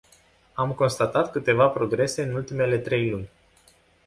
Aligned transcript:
Am 0.53 0.73
constatat 0.73 1.31
câteva 1.31 1.67
progrese 1.67 2.23
în 2.23 2.33
ultimele 2.33 2.77
trei 2.79 3.09
luni. 3.09 3.29